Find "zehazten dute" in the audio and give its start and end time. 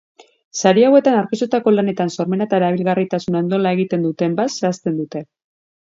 4.63-5.23